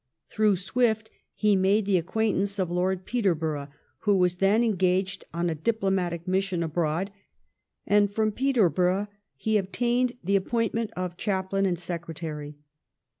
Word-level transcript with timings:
Through 0.31 0.55
Swift 0.55 1.11
he 1.35 1.55
made 1.55 1.85
the 1.85 1.99
acquaintance 1.99 2.57
of 2.57 2.71
Lord 2.71 3.05
Peterborough, 3.05 3.67
who 3.99 4.17
was 4.17 4.37
then 4.37 4.63
engaged 4.63 5.25
on 5.31 5.47
a 5.47 5.53
diplomatic 5.53 6.27
mission 6.27 6.63
abroad, 6.63 7.11
and 7.85 8.09
from 8.09 8.31
Peterborough 8.31 9.09
he 9.35 9.59
obtained 9.59 10.13
the 10.23 10.35
appointment 10.35 10.89
of 10.97 11.17
chap 11.17 11.53
lain 11.53 11.67
and 11.67 11.77
secretary. 11.77 12.55